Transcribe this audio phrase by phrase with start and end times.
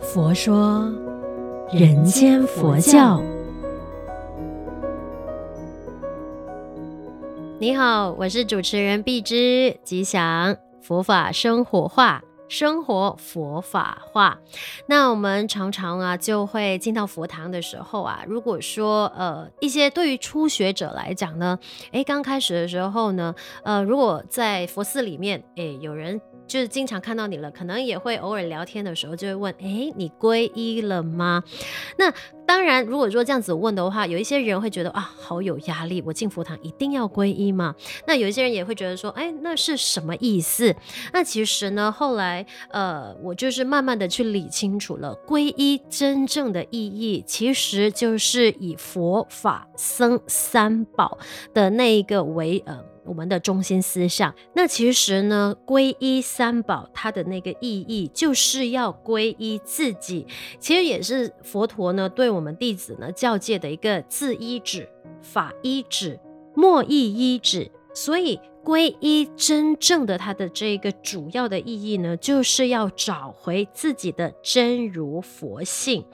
[0.00, 0.90] 佛说
[1.70, 3.22] 人间佛教。
[7.58, 12.22] 你好，我是主持人碧之，吉祥佛法生活化。
[12.48, 14.38] 生活佛法化，
[14.86, 21.58] 那我们常常啊就会进到佛堂的时候啊，如果说呃一些对于初学者来讲呢，
[21.92, 26.20] 诶，刚开始的时候呢，呃，如果在佛寺里面，诶，有人
[26.52, 31.42] 就是经常看到你了，可能也会偶尔聊天的时候就会问，诶，你皈依了吗？
[31.96, 32.12] 那
[32.44, 37.74] 当然，如果说这样子问的话，有一些人会觉得啊，好有压力，我进佛堂一定要皈依吗？
[38.06, 40.76] 那有一些人也会觉得说，哎，那是什么意思？
[41.14, 51.16] 那其实呢，后来呃，我就是慢慢的去理清楚了，皈依真正的意义，其实就是以佛法僧三宝
[51.54, 52.91] 的那一个为呃。
[53.04, 60.26] 我们的中心思想，那其实呢，皈依三宝，它的那个意义就是要皈依自己，
[60.58, 64.88] 其实也是佛陀呢对我们弟子呢教诫的一个自依止、
[65.20, 66.18] 法依止、
[66.54, 68.40] 莫依依止，所以。
[68.64, 76.04] 皈依真正的它的这个主要的意义呢，就是要找回自己的真如佛性。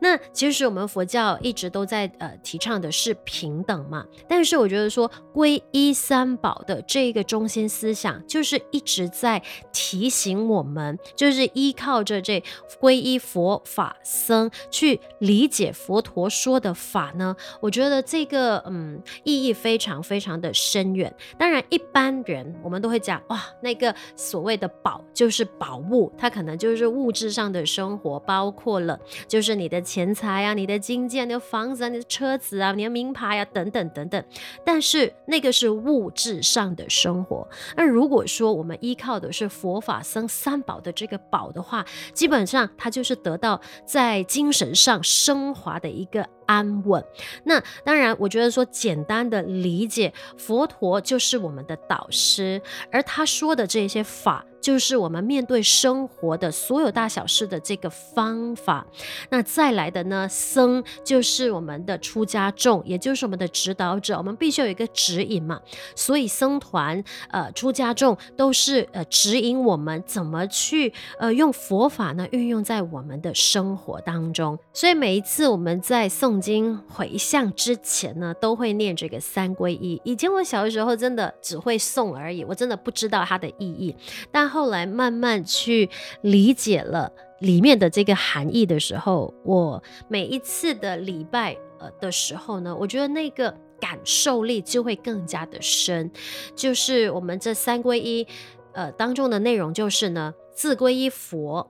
[0.00, 9.40] 那其实我们佛教一直都在呃提倡的是平等嘛，但是我觉得说皈依三宝的这个中心思想，就是一直在
[9.72, 12.42] 提醒我们，就是依靠着这
[12.80, 17.36] 皈依佛法僧去理解佛陀说的法呢。
[17.60, 21.14] 我觉得这个嗯意义非常非常的深远。
[21.38, 21.80] 当然一。
[21.84, 34.24] 一般人我们都会讲哇，那个所谓的宝就是宝物，它可能就是物质上的生活，包括了就是你的钱财啊、你的金件、你的房子啊、你的车子啊、你的名牌啊等等等等。
[34.64, 37.46] 但是那个是物质上的生活。
[37.76, 46.26] 那如果说我们依靠的是佛法僧三宝的这个宝的话，基本上它就是得到在精神上升华的一个。
[46.46, 47.04] 安稳。
[47.44, 52.60] 那当然，我觉得说简单的理解，佛陀就是我们的导师，
[52.90, 54.44] 而他说的这些法。
[54.64, 58.86] 就是我们面对生活的所有大小事的这个方法。
[59.28, 64.16] 那再来的呢，僧就是我们的出家众，也就是我们的指导者。
[64.16, 65.60] 我们必须有一个指引嘛。
[65.94, 74.58] 所以僧团呃出家众都是呃指引我们怎么去呃用佛法呢运用在我们的生活当中。
[74.72, 80.00] 所以每一次我们在诵经回向之前呢，都会念这个三皈依。
[80.04, 83.94] 以前我小的时候真的只会诵而已，我真的不知道它的意义，
[84.32, 84.53] 但。
[84.54, 85.90] 后来慢慢去
[86.22, 96.08] 理解了里面的这个含义的时候，我每一次的礼拜呃的时候呢，我觉得那个感受力就会更加的深。
[96.54, 98.24] 就是我们这三皈依
[98.72, 101.68] 呃当中的内容，就是呢，自皈依佛，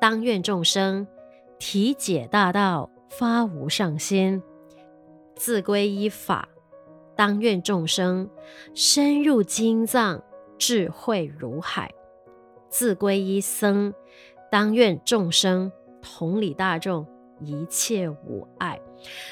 [0.00, 1.06] 当愿众生
[1.60, 4.42] 体解大道，发无上心；
[5.36, 6.48] 自皈依法，
[7.14, 8.28] 当愿众生
[8.74, 10.22] 深入经藏，
[10.58, 11.94] 智慧如海。
[12.68, 13.92] 自归依僧，
[14.50, 17.06] 当愿众生同理大众，
[17.40, 18.80] 一切无碍。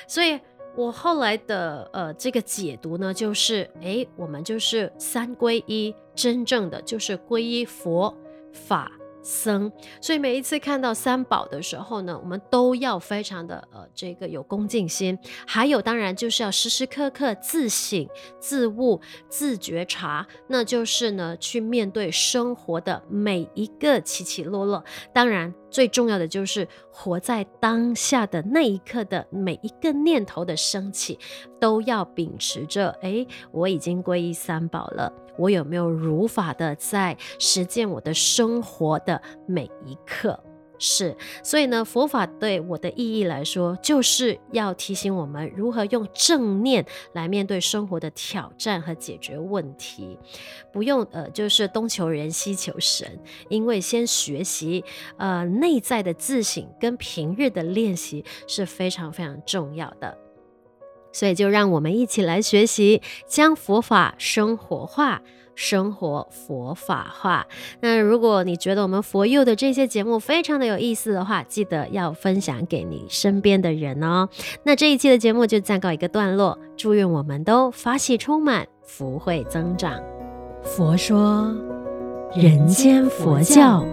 [0.07, 0.41] 所以
[0.77, 8.15] 我后来的呃这个解读呢，就是诶，我们就是三归依，真正的就是归依佛
[8.53, 8.91] 法。
[9.25, 18.07] 僧，所以每一次看到三宝的时候呢，我们都要非常的呃这个有恭敬心，还有当然就是要时时刻刻自省、
[18.39, 24.85] 自悟、自觉察，那就是呢去面对生活的每一个起起落落。
[25.13, 31.19] 当然最重要的就是活在当下的那一刻的每一个念头的升起，
[31.61, 35.13] 都要秉持着，哎，我已经皈依三宝了。
[35.37, 40.39] 我有没有如法的在实践我的生活的每一刻？
[40.79, 50.19] 是，所以呢，佛法对我的意义来说，就是要提醒我们如何用正念来面对生活的挑战和解决问题，
[50.73, 53.19] 不用呃，就是东求人西求神，
[53.49, 54.85] 因为先学习
[55.17, 60.24] 呃内在的自省跟平日的练习是非常非常重要的。
[61.15, 65.23] 所以，就让我们一起来学习，将佛法生活化，
[65.55, 67.47] 生活佛法化。
[67.81, 74.29] 那如果你觉得我们佛佑的这些节目非常的有意思的话，记得要分享给你身边的人哦。
[74.65, 80.03] 那这一期的节目就暂告一个段落，祝愿我们都法喜充满，福慧增长。
[80.65, 81.55] 佛说，
[82.35, 83.87] 人间佛教。